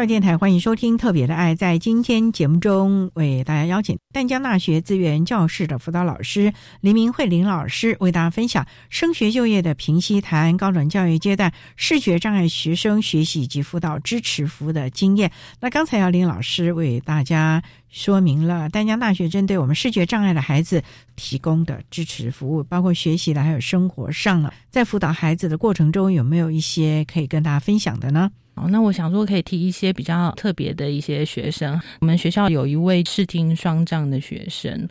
[0.01, 1.53] 教育电台欢迎收听《特别的爱》。
[1.55, 15.31] 在今天节目中，为大家邀请淡江大学资源教室的辅导老师林明慧林老师，为大家分享升学就业的平息，谈高等教育阶段视觉障碍学生学习以及辅导支持服务的经验。
[15.59, 20.81] 那刚才要林老师为大家说明了淡江大学针对我们视觉障碍的孩子
[21.15, 24.51] 提供的支持服务，包括学习的，还有生活上了。
[24.71, 28.31] 在辅导孩子的过程中，有没有一些可以跟大家分享的呢？
[28.69, 31.79] 那我想说可以提一些比较特别的一些学生。
[32.01, 34.87] 我们学校有一位视听双障的学生。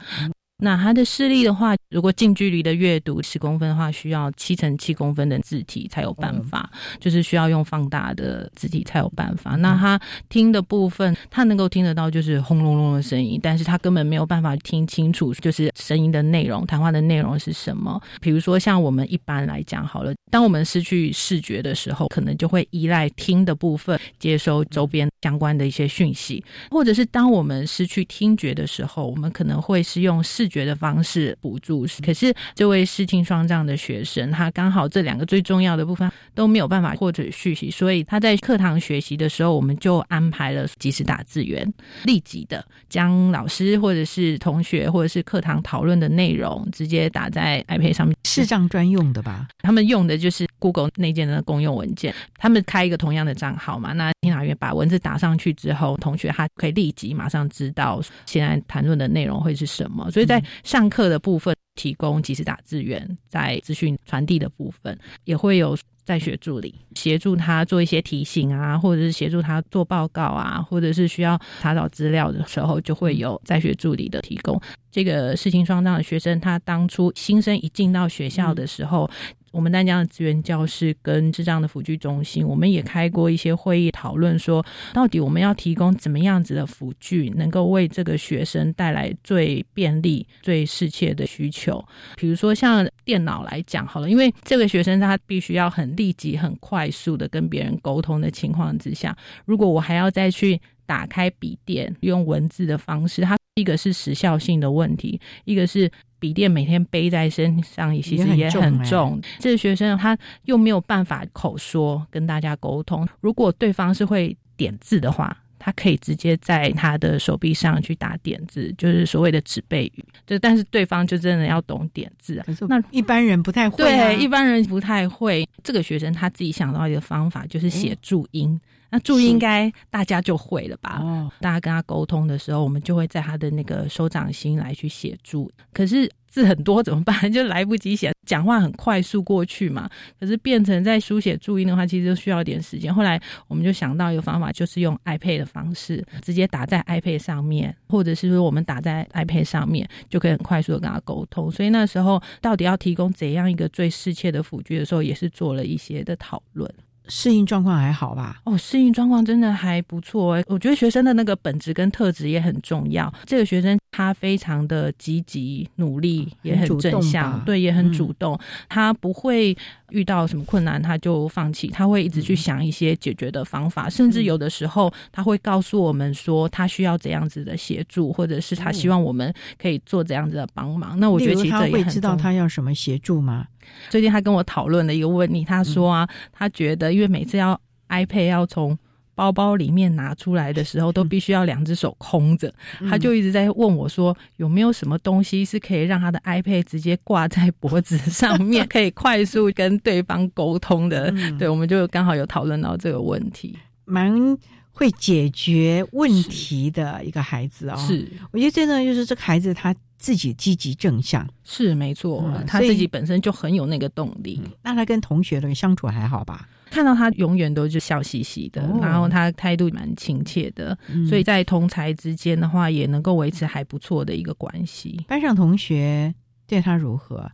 [0.61, 9.57] 那他的视力的话，如果近距离的阅读十公分的话，需要七乘七公分的字体才有办法，就是需要用放大的字体才有办法。
[9.57, 18.01] 那他听的部分，他能够听得到就是轰隆隆的声音，但是他根本没有办法听清楚，就是声音的内容，谈话的内容是什么。
[18.21, 41.71] 比如说像我们一般来讲好了，当我们失去视觉的时候，可能就会依赖听的部分接收周边相关的一些讯息，或者是当我们失去听觉的时候，我们可能会是用视觉的方式补助，可是这位视听双障的学生，他刚好这两个最重要的部分都没有办法获取讯息，所以他在课堂学习的时候，我们就安排了即时打字员，
[42.05, 49.49] 立即的将老师或者是同学或者是课堂讨论的内容直接打在 iPad 上面，视障专用的吧？
[49.59, 74.61] 他们用的就是 Google 内建的公用文件，他们开一个同样的账号嘛，那听导员把文字打上去之后，同学他可以立即马上知道现在谈论的内容会是什么，所以在上课的部分提供即时打字员，在资讯传递的部分也会有在学助理协助他做一些提醒啊，或者是协助他做报告啊，或者是需要查找资料的时候，就会有在学助理的提供。
[74.91, 79.09] 这个事情双障的学生，他当初新生一进到学校的时候。
[79.51, 91.85] 我们丹江的资源教室跟智障的辅具中心，我们也开过一些会议讨论，说到底我们要提供怎么样子的辅具，能够为这个学生带来最便利、最适切的需求。
[92.17, 105.91] 比如说像电脑来讲好了，因为这个学生他必须要很立即、很快速的跟别人沟通的情况之下，如果我还要再去打开笔电用文字的方式，它一个是时效性的问题，一个是。
[106.21, 109.21] 笔电每天背在身上，其实也很重。
[109.41, 113.09] 这个学生他又没有办法口说跟大家沟通。
[113.21, 120.05] 如果对方是会点字的话，他可以直接在他的手臂上去打点字，就是所谓的纸背语。
[120.27, 123.77] 就但是对方就真的要懂点字啊，那一般人不太会。
[123.77, 125.47] 对，一般人不太会。
[125.63, 128.59] 这个学生他自己想到一个方法，就是写注音。
[128.91, 130.99] 那注音应该大家就会了吧？
[131.01, 135.51] 哦，大家跟他沟通的时候，我们就会在他的那个手掌心来去写注。
[135.73, 137.33] 可是字很多怎么办？
[137.33, 139.89] 就来不及写，讲话很快速过去嘛。
[140.19, 142.95] 可是变成在书写注音的话，其实就需要一点时间。
[142.95, 151.51] 后来我们就想到一个方法，就是用 iPad 的方式，直接打在 iPad 上面，或者是说我们打在 iPad 上面，就可以很快速的跟他沟通。
[151.51, 156.73] 所以那时候到底要提供怎样一个最适切的辅具的时候，也是做了一些的讨论。
[157.09, 158.41] 适应状况还好吧？
[158.45, 160.45] 哦，适应状况真的还不错哎。
[160.47, 163.13] 我觉得学生的那个本质跟特质也很重要。
[163.25, 168.39] 这个学生他非常的积极努力，也很正向，对，也很主动。
[168.69, 169.57] 他不会
[169.91, 173.91] 遇到什么困难他就放弃，他会一直去想一些解决的方法。
[173.91, 180.99] 甚至有的时候他会告诉我们说他需要怎样子的协助，或者是他希望我们可以做怎样子的帮忙。
[181.01, 183.47] 那我觉得其实他会知道他要什么协助吗？
[183.89, 188.79] 最近他跟我讨论了一个问题，他说啊，他觉得因为每次要 iPad 要从
[189.15, 192.51] 包包里面拿出来的时候，都必须要两只手空着，
[192.89, 201.13] 他就一直在问我说，有没有什么东西是可以让他的 iPad 直接挂在脖子上面， 可以快速跟对方沟通的？
[201.39, 204.39] 对，我们就刚好有讨论到这个问题，蛮
[204.73, 207.77] 会解决问题的一个孩子哦。
[207.77, 209.75] 是，我觉得真的就是这个孩子他。
[210.01, 214.41] 自己积极正向是没错，他自己本身就很有那个动力。
[214.63, 216.49] 那他跟同学的相处还好吧？
[216.71, 220.77] 看到他永远都是笑嘻嘻的，然后他态度蛮亲切的，
[221.09, 225.05] 所以在同才之间的话，也能够维持还不错的一个关系。
[225.07, 226.15] 班上同学
[226.47, 227.31] 对他如何？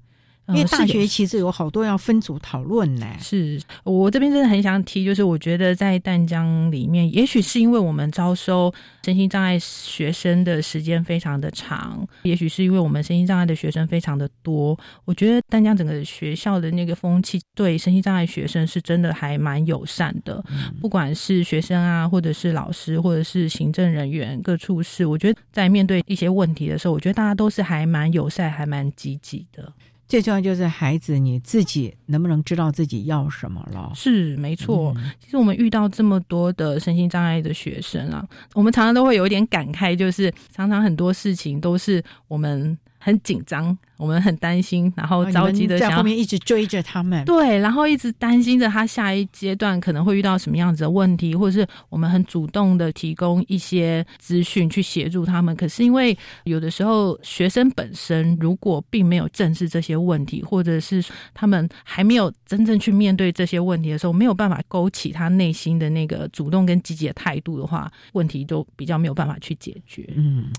[0.49, 3.07] 因为大学其实有好多要分组讨论呢。
[3.21, 8.73] 是我这边真的很想提，就是我觉得在淡江里面，也许是因为我们招收
[9.05, 14.79] 身心障碍学生的时间非常的长，也许是因为我们身心障碍的学生非常的多。
[15.05, 20.45] 我觉得淡江整个学校的那个风气对身心障碍学生是真的还蛮友善的，
[20.81, 29.73] 不管是学生啊，或者是老师，或者是行政人员各处事，我觉得在面对一些问题的时候，我觉得大家都是还蛮友善，还蛮积极的。
[30.09, 33.91] 最重要就是孩子你自己能不能知道自己要什么了？
[33.95, 34.95] 是没错。
[35.21, 42.79] 其实我们遇到这么多的身心障碍的学生啊，我们常常都会有一点感慨，就是常常很多事情都是我们。
[42.99, 55.55] 很紧张，我们很担心，然后着急的在后面一直追着他们，对，然后一直担心着他下一阶段可能会遇到什么样子的问题，或者是我们很主动的提供一些资讯去协助他们。
[55.57, 70.09] 可是因为有的时候学生本身如果并没有正视这些问题，或者是他们还没有真正去面对这些问题的时候，没有办法勾起他内心的那个主动跟积极的态度的话，问题都比较没有办法去解决。
[70.15, 70.53] 嗯。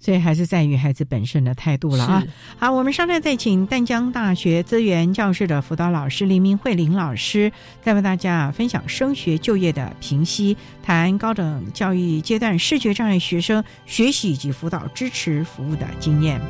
[0.00, 2.24] 所以还是在于孩子本身的态度了啊！
[2.58, 16.40] 好，我们稍后再请淡江大学资源教室的辅导老师林明慧林老师，再为大家分享升学就业的评析，谈高等教育阶段视觉障碍学生学习以及辅导支持服务的经验。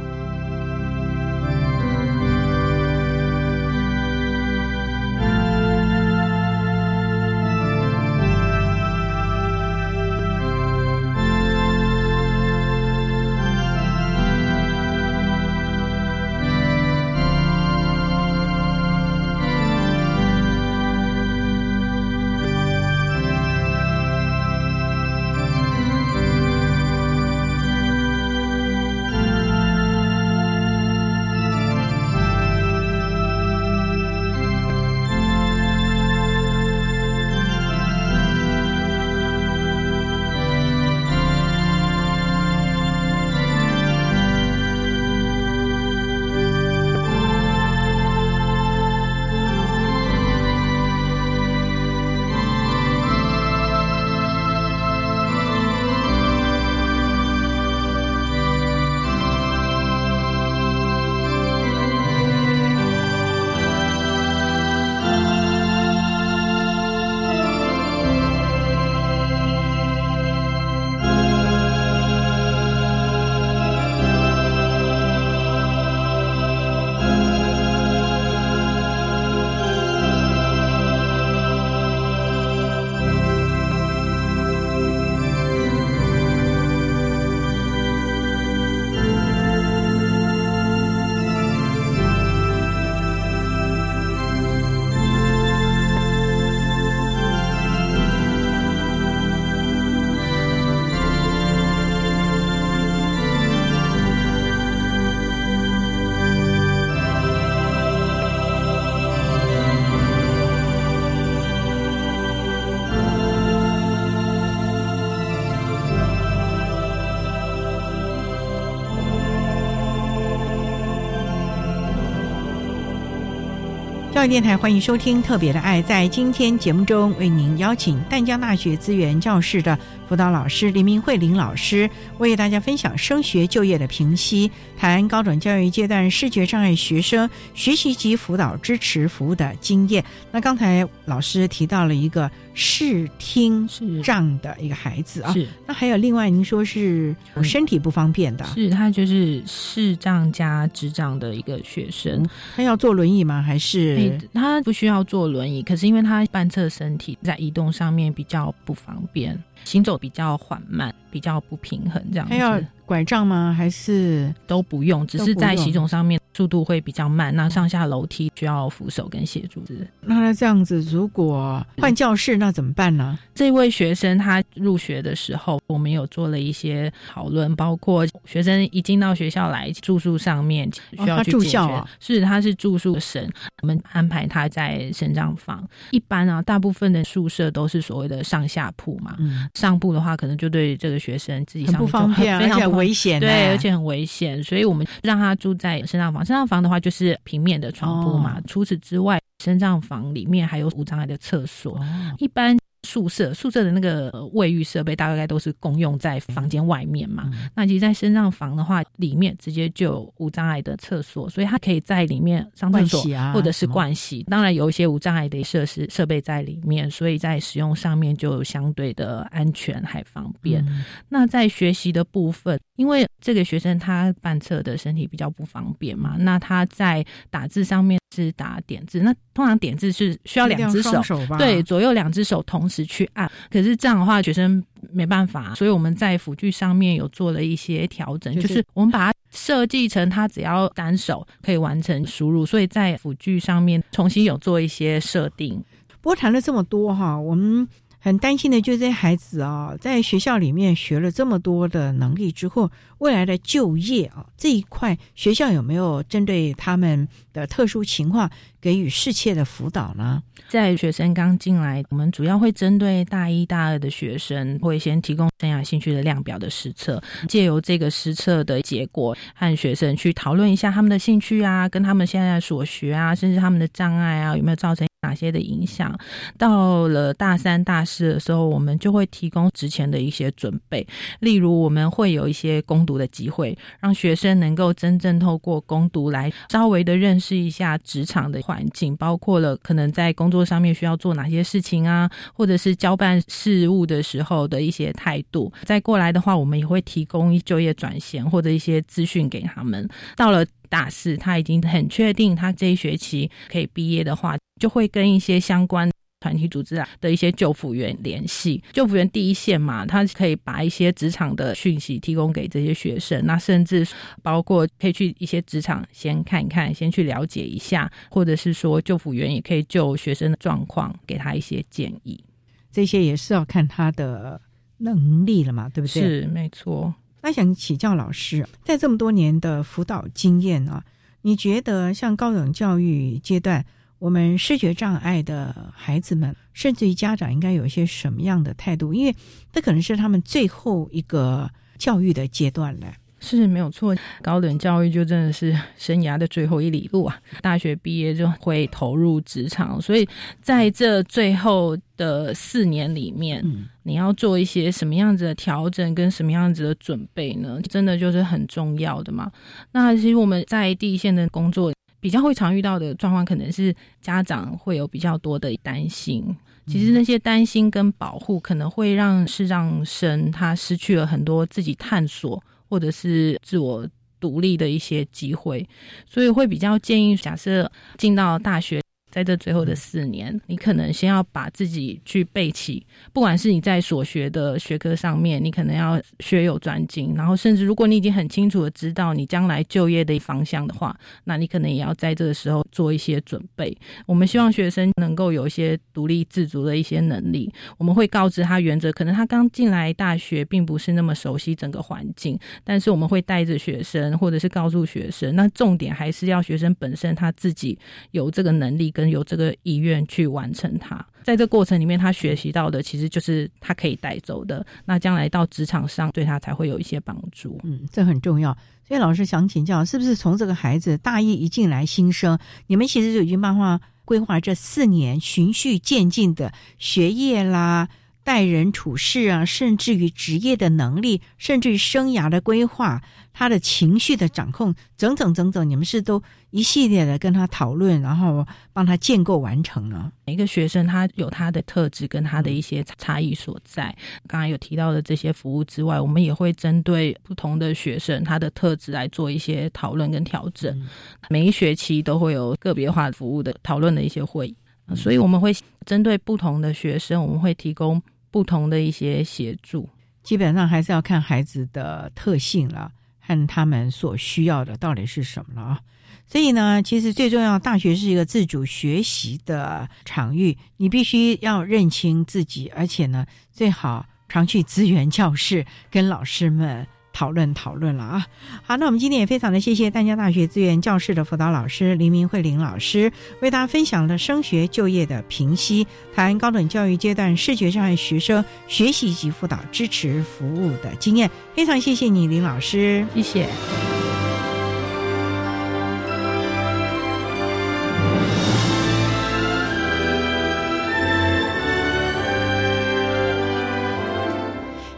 [124.20, 125.82] 教育电台欢迎收听《特别的爱》。
[125.86, 140.04] 在今天节目中，为您邀请淡江大学资源教室的辅导老师林明慧林老师，为大家分享升学就业的评析，谈高等教育阶段视觉障碍学生学习及辅导支持服务的经验。
[140.30, 142.30] 那刚才老师提到了一个。
[142.62, 143.66] 视听
[144.04, 152.22] 障的一个孩子啊，是那还有另外您说是身体不方便的，是他就是视障加智障的一个学生，
[152.54, 153.40] 他要坐轮椅吗？
[153.40, 155.62] 还是他不需要坐轮椅？
[155.62, 162.66] 可是因为他半侧身体在移动上面比较不方便，行走比较缓慢，比较不平衡，这样子。
[162.84, 163.54] 拐杖吗？
[163.56, 165.06] 还是都不用？
[165.06, 167.36] 只是在行走上面速度会比较慢。
[167.36, 169.62] 那上下楼梯需要扶手跟协助。
[170.00, 173.18] 那他这样子，如果换教室，那怎么办呢？
[173.34, 180.66] 这位学生他入学的时候，我们有做了一些讨论，包括学生一进到学校来住宿上面
[180.96, 183.30] 需要去住校，是他是住宿生，
[183.60, 185.62] 我们安排他在生长房。
[185.90, 189.14] 一般啊，大部分的宿舍都是所谓的上下铺嘛。
[189.52, 192.70] 上铺的话，可能就对这个学生自己上不方便，非常。
[192.70, 196.24] 危险，对，而且很危险，所以我们让他住在生长房。
[196.30, 198.40] 生长房的话，就是平面的床铺嘛。
[198.46, 201.76] 除此之外，生长房里面还有无障碍的厕所。
[202.18, 202.59] 一般。
[202.82, 207.30] 宿舍宿舍的那个卫浴设备大概都是共用在房间外面嘛。
[207.54, 213.02] 那其实，在身上房的话，里面直接就有无障碍的厕所，所以他可以在里面上厕所
[213.32, 214.22] 或者是盥洗。
[214.24, 220.66] 当然，有一些无障碍的设施设备在里面，所以在使用上面就相对的安全还方便。
[221.08, 231.02] 那在学习的部分，因为这个学生他半侧的身体比较不方便嘛，那他在打字上面是打点字，那通常点字是需要两只手，
[231.36, 232.66] 对，左右两只手同。
[232.70, 245.60] 时去按，可是这样的话，学生没办法，所以我们在辅具上面有做了一些调整，就是我们把它设计成他只要单手可以完成输入，所以在辅具上面重新有做一些设定。
[246.00, 247.66] 不过谈了这么多哈，我们。
[248.02, 260.22] 很担心的就是这些孩子啊，在学校里面学了这么多的能力之后，未来的就业啊这一块，学校有没有针对他们的特殊情况给予适切的辅导呢？
[260.48, 274.86] 在学生刚进来，我们主要会针对大一、大二的学生，会先提供生涯兴趣的量表的实测，借由这个实测的结果，和学生去讨论一下他们的兴趣啊，跟他们现在所学啊，甚至他们的障碍啊，有没有造成。
[275.02, 275.98] 哪些的影响？
[276.36, 280.86] 到了大三、大四的时候，我们就会提供之前的一些准备，
[281.20, 295.52] 例如我们会有一些攻读的机会，让学生能够真正透过攻读来稍微的认试一下职场的环境，包括了可能在工作上面需要做哪些事情啊，或者是交办事务的时候的一些态度。
[295.64, 299.86] 再过来的话，我们也会提供就业转衔或者一些资讯给他们。
[300.16, 305.90] 到了大四，他已经很确定他这一学期可以毕业的话，就会跟一些相关
[306.20, 308.62] 团体组织啊的一些救辅员联系。
[308.72, 313.86] 救辅员第一线嘛，他可以把一些职场的讯息提供给这些学生，那甚至
[314.22, 322.22] 包括可以去一些职场先看一看，先去了解一下，或者是说救辅员也可以就学生的状况给他一些建议。
[322.70, 324.40] 这些也是要看他的
[324.78, 326.02] 能力了嘛，对不对？
[326.02, 326.94] 是没错。
[327.22, 330.84] 那想请教老师，在这么多年的辅导经验啊，
[331.22, 333.64] 你觉得像高等教育阶段，
[334.00, 338.92] 我们视觉障碍的孩子们，甚至于家长，应该有一些什么样的态度？
[338.92, 339.14] 因为
[339.52, 341.48] 这可能是他们最后一个
[341.78, 342.86] 教育的阶段了。
[343.22, 347.20] 是没有错，高等教育就真的是生涯的最后一里路啊！
[347.42, 350.08] 大学毕业就会投入职场，所以
[350.40, 353.44] 在这最后的四年里面，
[353.82, 357.60] 你要做一些什么样子的调整跟什么样子的准备呢？
[357.68, 359.30] 真的就是很重要的嘛。
[359.70, 361.70] 那其实我们在第一线的工作，
[362.00, 366.24] 比较会常遇到的状况，可能是家长会有比较多的担心。
[366.66, 372.42] 其实那些担心跟保护，可能会让视障生他失去了很多自己探索。
[372.70, 373.84] 或者是自我
[374.20, 375.68] 独立的一些机会，
[376.06, 378.80] 所以会比较建议，假设进到大学。
[379.10, 393.76] 在这最后的四年，你可能先要把自己去备齐，不管是你在所学的学科上面，你可能要学有专精，然后甚至如果你已经很清楚的知道你将来就业的方向的话，那你可能也要在这个时候做一些准备。
[394.06, 397.52] 我们希望学生能够有一些独立自主的一些能力。
[397.78, 407.76] 我们会告知他原则，可能他刚进来大学并不是那么熟悉整个环境，但是我们会带着学生，或者是告诉学生，那重点还是要学生本身他自己
[408.12, 408.92] 有这个能力。
[409.08, 414.66] 有这个意愿去完成它，在这过程里面，他学习到的其实就是他可以带走的。
[414.84, 417.60] 那将来到职场上，对他才会有一些帮助。
[417.62, 418.56] 嗯，这很重要。
[418.86, 427.88] 所以老师想请教，是不是从这个孩子大一一进来新生，你们其实就已经帮他规划这四年循序渐进的学业啦、
[428.24, 433.00] 待人处事啊，甚至于职业的能力，甚至于生涯的规划。
[433.32, 440.12] 他的情绪的掌控，整整整整，你们是都一系列的跟他讨论，然后帮他建构完成了。
[440.26, 443.84] 每个学生他有他的特质跟他的一些差异所在。
[444.26, 450.88] 刚刚有提到的这些服务之外，我们也会针对不同的学生他的特质来做一些讨论跟调整。
[451.28, 454.56] 每一学期都会有个别化服务的讨论的一些会议，
[454.94, 455.54] 所以我们会
[455.86, 459.88] 针对不同的学生，我们会提供不同的一些协助。
[460.22, 462.90] 基本上还是要看孩子的特性了。
[463.30, 465.80] 看他们所需要的到底是什么了啊？
[466.26, 476.84] 所以呢，其实最重要，大学是一个自主学习的场域，你必须要认清自己，而且呢，最好常去资源教室跟老师们。
[477.12, 478.26] 讨论讨论了啊！
[478.62, 491.30] 好，那我们今天也非常的谢谢淡江大学资源教室的辅导老师林明慧林老师，为大家分享了升学就业的评析，谈高等教育阶段视觉障碍学生学习及辅导支持服务的经验。
[491.54, 494.09] 非常谢谢你，林老师，谢谢。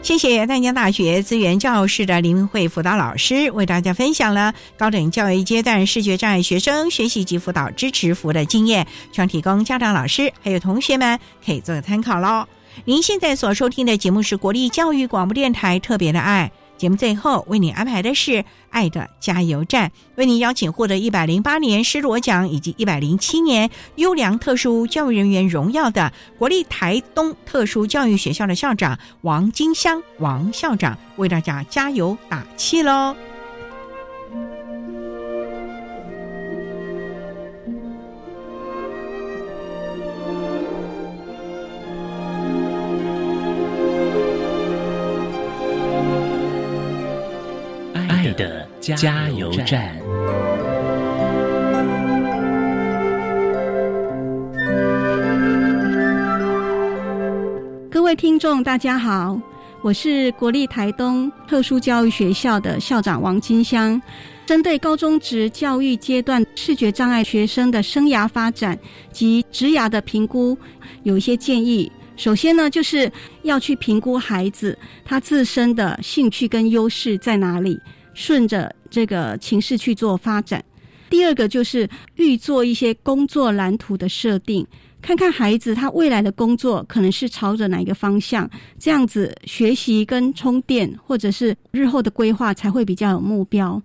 [0.03, 12.45] 谢谢淡江大学资源教室的林文慧辅导老师为大家分享了高等教育阶段视觉障碍学生学习及辅导支持服务的经验，希望提供家长、老师还有同学们可以做个参考喽。
[12.83, 16.51] 您现在所收听的节目是国立教育广播电台特别的爱。
[16.83, 18.31] 节目最后为你安排的是
[18.69, 33.15] 《爱的加油站》，为您邀请获得一百零八年施罗奖以及一百零七年优良特殊教育人员荣耀的国立台东特殊教育学校的校长王金香王校长，为大家加油打气喽！
[48.83, 49.95] 加油站。
[57.89, 59.39] 各位听众，大家好，
[59.81, 64.01] 我是国立台东特殊教育学校的校长王金香。
[64.45, 68.77] 针对高中职教育阶段视觉障碍学生的生涯发展
[69.13, 70.57] 及职涯的评估，
[71.03, 71.89] 有一些建议。
[72.17, 73.09] 首先呢，就是
[73.43, 77.79] 要去评估孩子他自身的兴趣跟优势在哪里，
[78.13, 80.63] 顺着这个情势去做发展。
[81.09, 84.65] 第二个就是预做一些工作蓝图的设定，
[85.01, 88.49] 看看孩子他未来的工作可能是朝着哪一个方向，
[88.79, 93.81] 这样子学习跟充电或者是日后的规划才会比较有目标。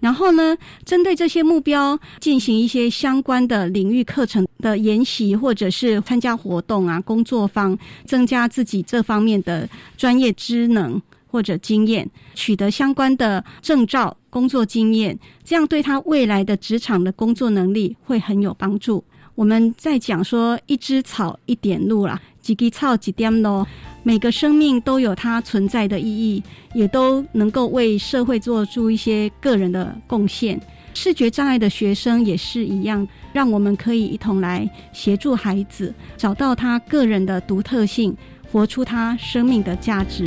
[0.00, 11.00] 然后呢，针对这些目标进行一些相关的领域课程的研习，或者是参加活动啊、工作坊，增加自己这方面的专业知能
[11.32, 19.02] 或者经验，取得相关的证照、工作经验，这样对他未来的职场的工作能力会很有帮助。
[19.34, 23.66] 我们在讲说一枝草一点露啦，几枝草几点咯。
[24.02, 26.42] 每个生命都有它存在的意义，
[26.74, 30.60] 也都能够为社会做出一些个人的贡献。
[30.92, 38.14] 视觉障碍的学生也是一样，让我们可以一同来协助孩子找到他个人的独特性，
[38.50, 40.26] 活出他生命的价值。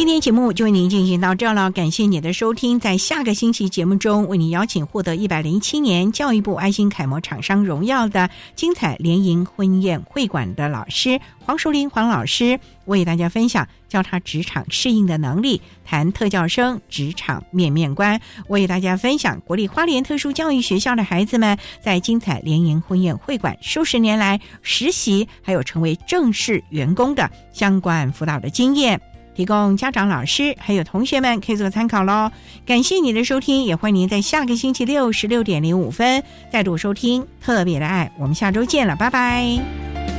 [0.00, 2.80] 今天节目就为您进行到这了，感谢你的收听。
[2.80, 28.98] 在下个星期节目中，为您邀请获得一百零七年教育部爱心楷模厂商荣耀的精彩联营婚宴会馆的老师黄淑玲黄老师，为大家分享教他职场适应的能力，谈特教生职场面面观，为大家分享国立花莲特殊教育学校的孩子们在精彩联营婚宴会馆数十年来实习，还有成为正式员工的相关辅导的经验。
[29.40, 32.30] 提供家长、老师还有同学们可以做参考喽。
[32.66, 36.22] 感谢你的收听，也欢迎您在下个星期六十六点零五分
[36.52, 38.12] 再度收听《特别的爱》。
[38.20, 40.09] 我们下周见了，拜拜。